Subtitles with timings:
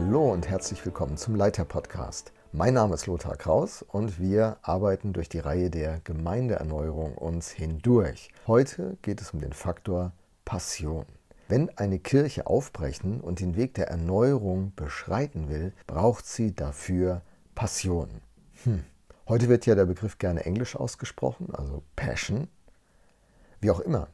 [0.00, 2.32] Hallo und herzlich willkommen zum Leiter Podcast.
[2.52, 8.30] Mein Name ist Lothar Kraus und wir arbeiten durch die Reihe der Gemeindeerneuerung uns hindurch.
[8.46, 10.12] Heute geht es um den Faktor
[10.44, 11.04] Passion.
[11.48, 17.22] Wenn eine Kirche aufbrechen und den Weg der Erneuerung beschreiten will, braucht sie dafür
[17.56, 18.08] Passion.
[18.62, 18.84] Hm.
[19.26, 22.46] Heute wird ja der Begriff gerne englisch ausgesprochen, also Passion.
[23.60, 24.06] Wie auch immer,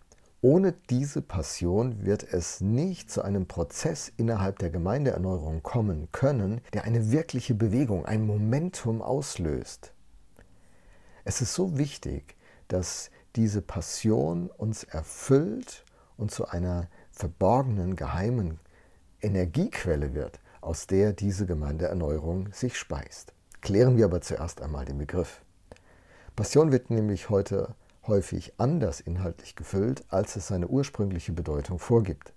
[0.45, 6.85] ohne diese Passion wird es nicht zu einem Prozess innerhalb der Gemeindeerneuerung kommen können, der
[6.85, 9.95] eine wirkliche Bewegung, ein Momentum auslöst.
[11.25, 12.37] Es ist so wichtig,
[12.69, 15.83] dass diese Passion uns erfüllt
[16.19, 18.61] und zu einer verborgenen, geheimen
[19.23, 23.33] Energiequelle wird, aus der diese Gemeindeerneuerung sich speist.
[23.63, 25.41] Klären wir aber zuerst einmal den Begriff.
[26.37, 27.75] Passion wird nämlich heute
[28.07, 32.33] häufig anders inhaltlich gefüllt, als es seine ursprüngliche Bedeutung vorgibt.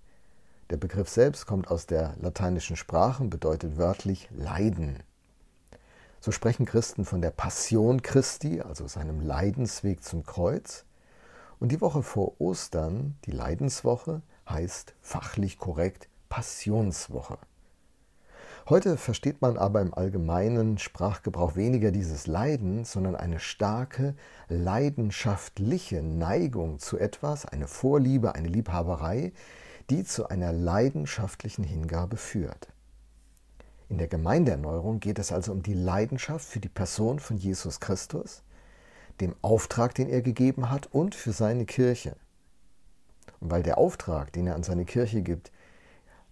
[0.70, 5.02] Der Begriff selbst kommt aus der lateinischen Sprache und bedeutet wörtlich Leiden.
[6.20, 10.84] So sprechen Christen von der Passion Christi, also seinem Leidensweg zum Kreuz.
[11.60, 17.38] Und die Woche vor Ostern, die Leidenswoche, heißt fachlich korrekt Passionswoche.
[18.70, 24.14] Heute versteht man aber im allgemeinen Sprachgebrauch weniger dieses Leiden, sondern eine starke
[24.50, 29.32] leidenschaftliche Neigung zu etwas, eine Vorliebe, eine Liebhaberei,
[29.88, 32.68] die zu einer leidenschaftlichen Hingabe führt.
[33.88, 38.42] In der Gemeindeerneuerung geht es also um die Leidenschaft für die Person von Jesus Christus,
[39.22, 42.16] dem Auftrag, den er gegeben hat und für seine Kirche.
[43.40, 45.52] Und weil der Auftrag, den er an seine Kirche gibt,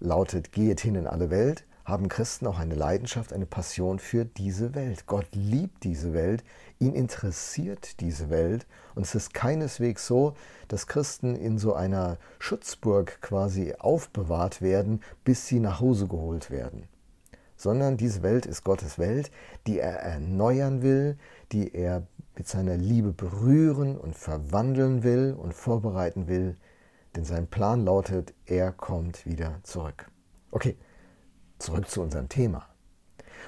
[0.00, 4.74] lautet, gehet hin in alle Welt, haben Christen auch eine Leidenschaft, eine Passion für diese
[4.74, 5.06] Welt.
[5.06, 6.42] Gott liebt diese Welt,
[6.80, 10.34] ihn interessiert diese Welt und es ist keineswegs so,
[10.66, 16.88] dass Christen in so einer Schutzburg quasi aufbewahrt werden, bis sie nach Hause geholt werden.
[17.56, 19.30] Sondern diese Welt ist Gottes Welt,
[19.68, 21.16] die er erneuern will,
[21.52, 22.02] die er
[22.36, 26.56] mit seiner Liebe berühren und verwandeln will und vorbereiten will,
[27.14, 30.10] denn sein Plan lautet, er kommt wieder zurück.
[30.50, 30.76] Okay,
[31.58, 32.66] Zurück zu unserem Thema.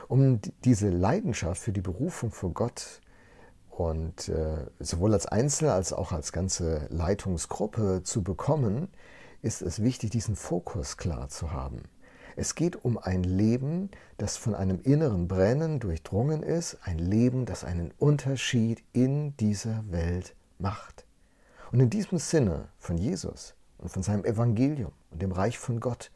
[0.09, 3.01] Um diese Leidenschaft für die Berufung vor Gott
[3.71, 8.89] und äh, sowohl als Einzelne als auch als ganze Leitungsgruppe zu bekommen,
[9.43, 11.83] ist es wichtig, diesen Fokus klar zu haben.
[12.37, 17.65] Es geht um ein Leben, das von einem inneren Brennen durchdrungen ist, ein Leben, das
[17.65, 21.05] einen Unterschied in dieser Welt macht.
[21.73, 26.11] Und in diesem Sinne von Jesus und von seinem Evangelium und dem Reich von Gott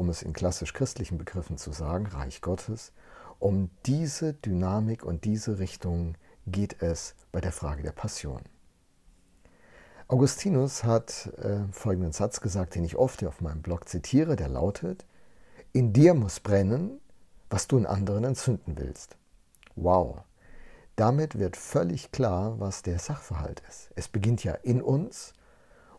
[0.00, 2.92] um es in klassisch christlichen Begriffen zu sagen, Reich Gottes,
[3.38, 6.14] um diese Dynamik und diese Richtung
[6.46, 8.40] geht es bei der Frage der Passion.
[10.08, 15.04] Augustinus hat äh, folgenden Satz gesagt, den ich oft auf meinem Blog zitiere, der lautet,
[15.72, 16.98] in dir muss brennen,
[17.50, 19.18] was du in anderen entzünden willst.
[19.76, 20.22] Wow,
[20.96, 23.90] damit wird völlig klar, was der Sachverhalt ist.
[23.96, 25.34] Es beginnt ja in uns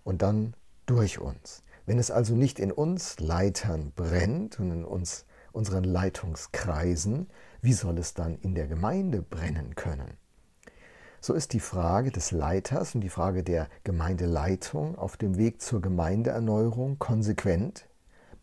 [0.03, 0.55] und dann
[0.87, 1.61] durch uns.
[1.85, 7.29] Wenn es also nicht in uns Leitern brennt und in uns, unseren Leitungskreisen,
[7.61, 10.17] wie soll es dann in der Gemeinde brennen können?
[11.19, 15.79] So ist die Frage des Leiters und die Frage der Gemeindeleitung auf dem Weg zur
[15.79, 17.87] Gemeindeerneuerung konsequent.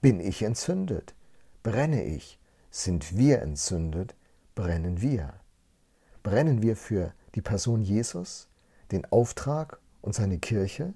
[0.01, 1.17] Bin ich entzündet?
[1.65, 2.39] Brenne ich?
[2.71, 4.15] Sind wir entzündet?
[4.55, 5.35] Brennen wir?
[6.23, 8.49] Brennen wir für die Person Jesus,
[8.93, 10.95] den Auftrag und seine Kirche?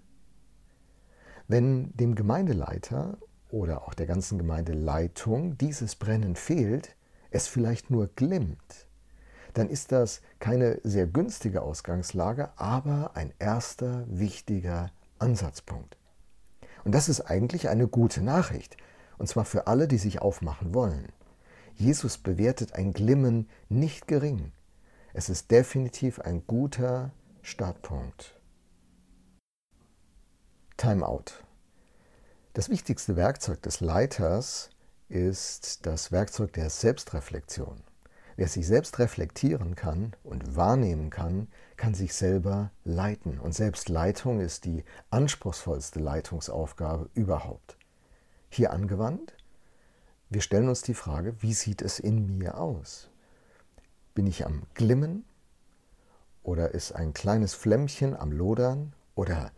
[1.53, 3.19] Wenn dem Gemeindeleiter
[3.51, 6.97] oder auch der ganzen Gemeindeleitung dieses Brennen fehlt,
[7.31, 8.89] es vielleicht nur glimmt,
[9.53, 15.99] dann ist das keine sehr günstige Ausgangslage, aber ein erster wichtiger Ansatzpunkt.
[16.85, 18.79] Und das ist eigentlich eine gute Nachricht,
[19.19, 21.13] und zwar für alle, die sich aufmachen wollen.
[21.75, 24.53] Jesus bewertet ein Glimmen nicht gering.
[25.13, 27.11] Es ist definitiv ein guter
[27.43, 28.41] Startpunkt.
[30.83, 31.45] Timeout.
[32.55, 34.69] Das wichtigste Werkzeug des Leiters
[35.09, 37.85] ist das Werkzeug der Selbstreflexion.
[38.35, 41.47] Wer sich selbst reflektieren kann und wahrnehmen kann,
[41.77, 43.39] kann sich selber leiten.
[43.39, 47.77] Und Selbstleitung ist die anspruchsvollste Leitungsaufgabe überhaupt.
[48.51, 49.37] Hier angewandt,
[50.31, 53.09] wir stellen uns die Frage, wie sieht es in mir aus?
[54.17, 55.27] Bin ich am Glimmen?
[56.43, 58.95] Oder ist ein kleines Flämmchen am Lodern?
[59.15, 59.53] Oder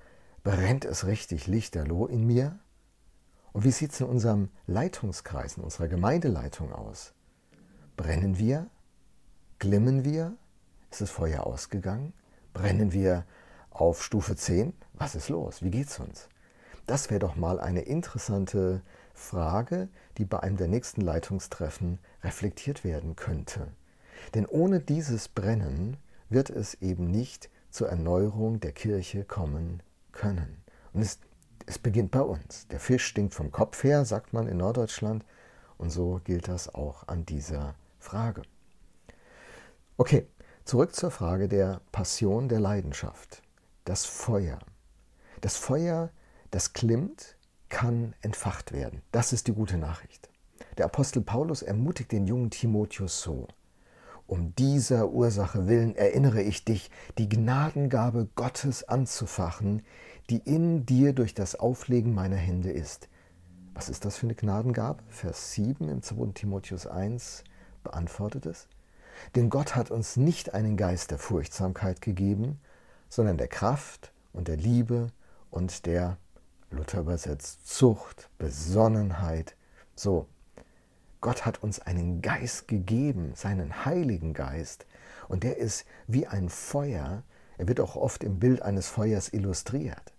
[0.45, 2.59] Brennt es richtig lichterloh in mir?
[3.55, 7.15] Und wie sieht es in unserem Leitungskreis, in unserer Gemeindeleitung aus?
[7.97, 8.69] Brennen wir?
[9.59, 10.37] Glimmen wir?
[10.91, 12.13] Ist das Feuer ausgegangen?
[12.53, 13.25] Brennen wir
[13.71, 14.75] auf Stufe 10?
[14.93, 15.63] Was ist los?
[15.63, 16.29] Wie geht's uns?
[16.85, 18.83] Das wäre doch mal eine interessante
[19.15, 19.89] Frage,
[20.19, 23.69] die bei einem der nächsten Leitungstreffen reflektiert werden könnte.
[24.35, 25.97] Denn ohne dieses Brennen
[26.29, 29.83] wird es eben nicht zur Erneuerung der Kirche kommen
[30.15, 30.63] können.
[30.93, 31.19] Und es,
[31.67, 32.67] es beginnt bei uns.
[32.69, 35.25] Der Fisch stinkt vom Kopf her, sagt man in Norddeutschland.
[35.77, 38.43] Und so gilt das auch an dieser Frage.
[39.97, 40.27] Okay,
[40.65, 43.43] zurück zur Frage der Passion der Leidenschaft.
[43.85, 44.59] Das Feuer.
[45.41, 46.11] Das Feuer,
[46.51, 47.37] das klimmt,
[47.69, 49.03] kann entfacht werden.
[49.13, 50.31] Das ist die gute Nachricht.
[50.79, 53.49] Der Apostel Paulus ermutigt den jungen Timotheus so.
[54.27, 59.83] Um dieser Ursache willen erinnere ich dich, die Gnadengabe Gottes anzufachen,
[60.31, 63.09] die in dir durch das Auflegen meiner Hände ist.
[63.75, 65.03] Was ist das für eine Gnadengabe?
[65.09, 66.33] Vers 7 im 2.
[66.33, 67.45] Timotheus 1
[67.83, 68.69] beantwortet es.
[69.35, 72.61] Denn Gott hat uns nicht einen Geist der Furchtsamkeit gegeben,
[73.09, 75.09] sondern der Kraft und der Liebe
[75.51, 76.17] und der,
[76.71, 79.57] Luther übersetzt, Zucht, Besonnenheit.
[79.95, 80.27] So,
[81.25, 84.85] Gott hat uns einen Geist gegeben, seinen Heiligen Geist,
[85.27, 87.23] und der ist wie ein Feuer.
[87.57, 90.13] Er wird auch oft im Bild eines Feuers illustriert.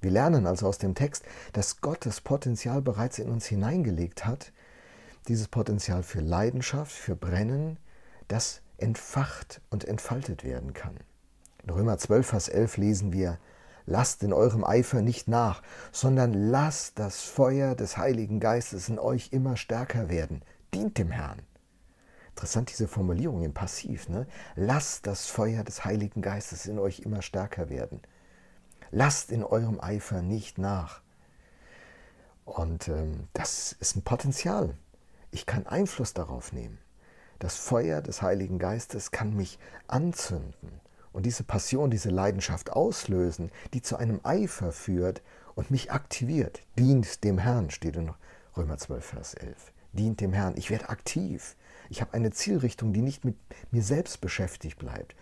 [0.00, 4.52] Wir lernen also aus dem Text, dass Gott das Potenzial bereits in uns hineingelegt hat,
[5.28, 7.78] dieses Potenzial für Leidenschaft, für Brennen,
[8.26, 10.96] das entfacht und entfaltet werden kann.
[11.62, 13.38] In Römer 12, Vers 11 lesen wir,
[13.86, 19.30] Lasst in eurem Eifer nicht nach, sondern lasst das Feuer des Heiligen Geistes in euch
[19.32, 20.42] immer stärker werden.
[20.72, 21.42] Dient dem Herrn.
[22.30, 24.08] Interessant diese Formulierung im Passiv.
[24.08, 24.26] Ne?
[24.56, 28.00] Lasst das Feuer des Heiligen Geistes in euch immer stärker werden.
[28.90, 31.02] Lasst in eurem Eifer nicht nach.
[32.44, 34.74] Und ähm, das ist ein Potenzial.
[35.30, 36.78] Ich kann Einfluss darauf nehmen.
[37.38, 39.58] Das Feuer des Heiligen Geistes kann mich
[39.88, 40.80] anzünden
[41.14, 45.22] und diese Passion, diese Leidenschaft auslösen, die zu einem Eifer führt
[45.54, 46.60] und mich aktiviert.
[46.76, 48.10] Dient dem Herrn, steht in
[48.56, 49.72] Römer 12, Vers 11.
[49.92, 50.54] Dient dem Herrn.
[50.56, 51.54] Ich werde aktiv.
[51.88, 53.36] Ich habe eine Zielrichtung, die nicht mit
[53.70, 55.14] mir selbst beschäftigt bleibt.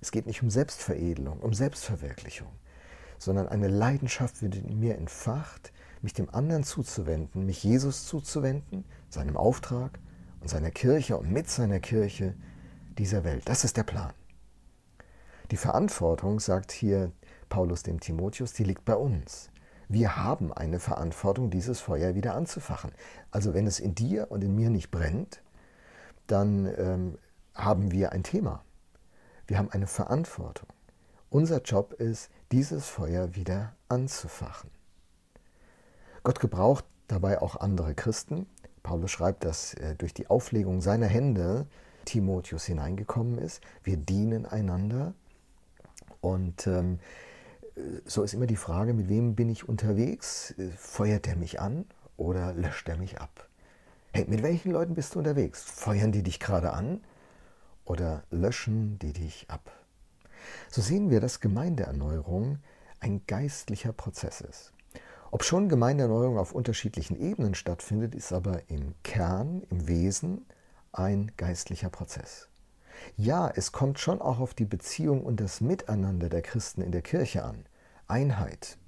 [0.00, 2.52] Es geht nicht um Selbstveredelung, um Selbstverwirklichung,
[3.18, 9.36] sondern eine Leidenschaft wird in mir entfacht, mich dem anderen zuzuwenden, mich Jesus zuzuwenden, seinem
[9.36, 9.98] Auftrag
[10.40, 12.34] und seiner Kirche und mit seiner Kirche
[12.98, 13.42] dieser Welt.
[13.46, 14.12] Das ist der Plan.
[15.50, 17.12] Die Verantwortung, sagt hier
[17.48, 19.50] Paulus dem Timotheus, die liegt bei uns.
[19.88, 22.92] Wir haben eine Verantwortung, dieses Feuer wieder anzufachen.
[23.30, 25.42] Also wenn es in dir und in mir nicht brennt,
[26.26, 27.18] dann ähm,
[27.54, 28.64] haben wir ein Thema.
[29.46, 30.68] Wir haben eine Verantwortung.
[31.28, 34.70] Unser Job ist, dieses Feuer wieder anzufachen.
[36.22, 38.46] Gott gebraucht dabei auch andere Christen.
[38.82, 41.66] Paulus schreibt, dass äh, durch die Auflegung seiner Hände
[42.06, 43.60] Timotheus hineingekommen ist.
[43.82, 45.14] Wir dienen einander
[46.24, 47.00] und ähm,
[48.06, 50.54] so ist immer die Frage, mit wem bin ich unterwegs?
[50.76, 51.84] Feuert er mich an
[52.16, 53.48] oder löscht er mich ab?
[54.12, 55.62] Hey, mit welchen Leuten bist du unterwegs?
[55.62, 57.02] Feuern die dich gerade an
[57.84, 59.70] oder löschen die dich ab?
[60.70, 62.58] So sehen wir, dass Gemeindeerneuerung
[63.00, 64.72] ein geistlicher Prozess ist.
[65.30, 70.46] Ob schon Gemeindeerneuerung auf unterschiedlichen Ebenen stattfindet, ist aber im Kern, im Wesen
[70.92, 72.48] ein geistlicher Prozess.
[73.16, 77.02] Ja, es kommt schon auch auf die Beziehung und das Miteinander der Christen in der
[77.02, 77.64] Kirche an.
[78.06, 78.78] Einheit.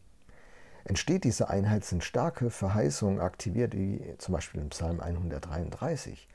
[0.85, 6.29] Entsteht diese Einheit, sind starke Verheißungen aktiviert, wie zum Beispiel im Psalm 133.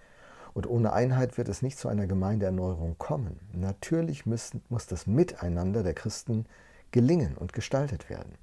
[0.54, 3.40] Und ohne Einheit wird es nicht zu einer Gemeindeerneuerung kommen.
[3.54, 6.46] Natürlich müssen, muss das Miteinander der Christen
[6.92, 8.36] gelingen und gestaltet werden.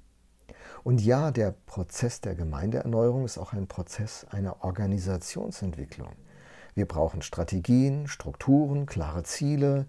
[0.83, 6.13] Und ja, der Prozess der Gemeindeerneuerung ist auch ein Prozess einer Organisationsentwicklung.
[6.75, 9.85] Wir brauchen Strategien, Strukturen, klare Ziele,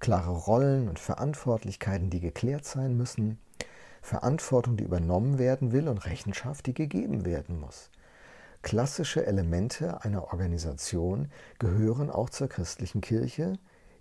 [0.00, 3.38] klare Rollen und Verantwortlichkeiten, die geklärt sein müssen,
[4.02, 7.90] Verantwortung, die übernommen werden will und Rechenschaft, die gegeben werden muss.
[8.60, 13.58] Klassische Elemente einer Organisation gehören auch zur christlichen Kirche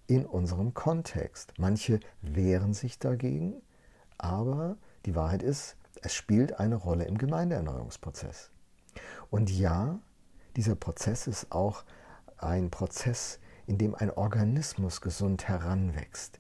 [0.08, 1.54] in unserem Kontext.
[1.58, 3.62] Manche wehren sich dagegen,
[4.18, 8.52] aber die Wahrheit ist, es spielt eine Rolle im Gemeindeerneuerungsprozess.
[9.30, 10.00] Und ja,
[10.56, 11.84] dieser Prozess ist auch
[12.38, 16.40] ein Prozess, in dem ein Organismus gesund heranwächst,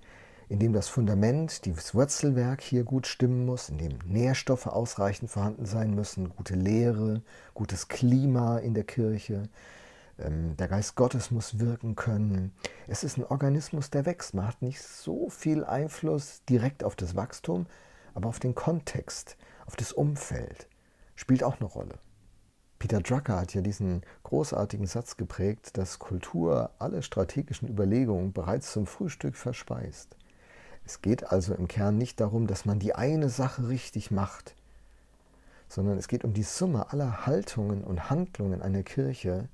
[0.49, 5.65] in dem das Fundament, das Wurzelwerk hier gut stimmen muss, in dem Nährstoffe ausreichend vorhanden
[5.65, 7.21] sein müssen, gute Lehre,
[7.53, 9.49] gutes Klima in der Kirche,
[10.19, 12.53] ähm, der Geist Gottes muss wirken können.
[12.87, 14.33] Es ist ein Organismus, der wächst.
[14.33, 17.65] Man hat nicht so viel Einfluss direkt auf das Wachstum,
[18.13, 20.67] aber auf den Kontext, auf das Umfeld
[21.15, 21.97] spielt auch eine Rolle.
[22.83, 28.87] Peter Drucker hat ja diesen großartigen Satz geprägt, dass Kultur alle strategischen Überlegungen bereits zum
[28.87, 30.17] Frühstück verspeist.
[30.83, 34.53] Es geht also im Kern nicht darum, dass man die eine Sache richtig macht,
[35.69, 39.47] sondern es geht um die Summe aller Haltungen und Handlungen einer Kirche,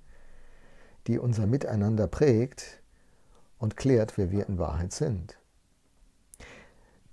[1.05, 2.81] die unser Miteinander prägt
[3.59, 5.37] und klärt, wer wir in Wahrheit sind.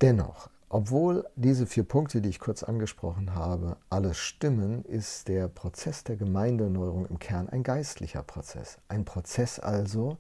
[0.01, 6.03] Dennoch, obwohl diese vier Punkte, die ich kurz angesprochen habe, alles stimmen, ist der Prozess
[6.03, 8.79] der Gemeindeneuerung im Kern ein geistlicher Prozess.
[8.89, 10.19] Ein Prozess also,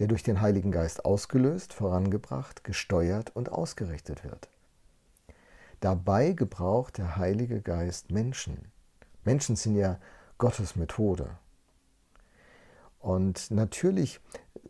[0.00, 4.48] der durch den Heiligen Geist ausgelöst, vorangebracht, gesteuert und ausgerichtet wird.
[5.78, 8.72] Dabei gebraucht der Heilige Geist Menschen.
[9.22, 10.00] Menschen sind ja
[10.38, 11.30] Gottes Methode.
[12.98, 14.20] Und natürlich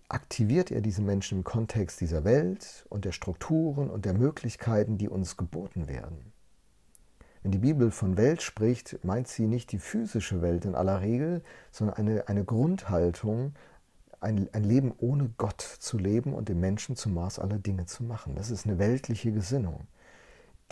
[0.08, 5.08] aktiviert er diese Menschen im Kontext dieser Welt und der Strukturen und der Möglichkeiten, die
[5.08, 6.32] uns geboten werden.
[7.42, 11.42] Wenn die Bibel von Welt spricht, meint sie nicht die physische Welt in aller Regel,
[11.70, 13.54] sondern eine, eine Grundhaltung,
[14.20, 18.02] ein, ein Leben ohne Gott zu leben und den Menschen zum Maß aller Dinge zu
[18.02, 18.34] machen.
[18.34, 19.87] Das ist eine weltliche Gesinnung.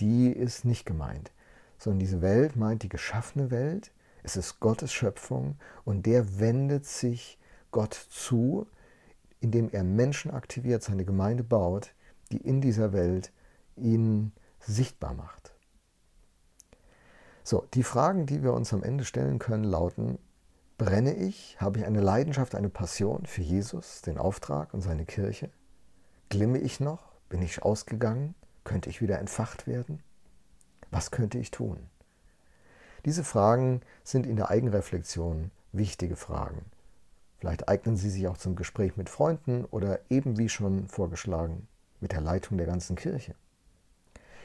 [0.00, 1.30] Die ist nicht gemeint,
[1.76, 3.92] sondern diese Welt meint die geschaffene Welt.
[4.22, 7.38] Es ist Gottes Schöpfung und der wendet sich
[7.70, 8.66] Gott zu,
[9.42, 11.94] indem er Menschen aktiviert, seine Gemeinde baut,
[12.30, 13.32] die in dieser Welt
[13.76, 15.54] ihn sichtbar macht.
[17.42, 20.18] So, die Fragen, die wir uns am Ende stellen können, lauten,
[20.78, 25.50] brenne ich, habe ich eine Leidenschaft, eine Passion für Jesus, den Auftrag und seine Kirche?
[26.28, 27.12] Glimme ich noch?
[27.28, 28.36] Bin ich ausgegangen?
[28.62, 30.02] Könnte ich wieder entfacht werden?
[30.92, 31.88] Was könnte ich tun?
[33.04, 36.64] Diese Fragen sind in der Eigenreflexion wichtige Fragen.
[37.42, 41.66] Vielleicht eignen sie sich auch zum Gespräch mit Freunden oder eben wie schon vorgeschlagen
[41.98, 43.34] mit der Leitung der ganzen Kirche.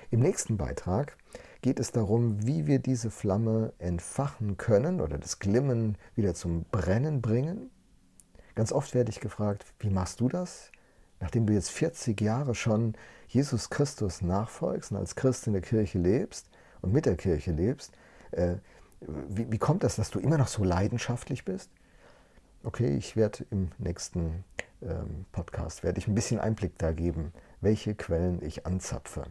[0.10, 1.16] Im nächsten Beitrag
[1.62, 7.22] geht es darum, wie wir diese Flamme entfachen können oder das Glimmen wieder zum Brennen
[7.22, 7.70] bringen.
[8.56, 10.72] Ganz oft werde ich gefragt, wie machst du das?
[11.20, 12.96] Nachdem du jetzt 40 Jahre schon
[13.27, 16.50] Jesus Christus nachfolgst und als Christ in der Kirche lebst
[16.82, 17.94] und mit der Kirche lebst,
[18.32, 18.56] äh,
[19.01, 21.70] wie, wie kommt das, dass du immer noch so leidenschaftlich bist?
[22.64, 24.44] Okay, ich werde im nächsten
[24.82, 29.26] ähm, Podcast werde ich ein bisschen Einblick da geben, welche Quellen ich anzapfe.